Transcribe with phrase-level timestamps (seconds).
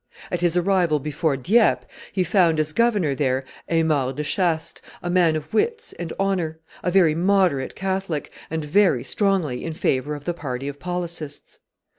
[0.31, 5.35] At his arrival before Dieppe, he found as governor there Aymar de Chastes, a man
[5.35, 10.33] of wits and honor, a very moderate Catholic, and very strongly in favor of the
[10.33, 11.59] party of policists.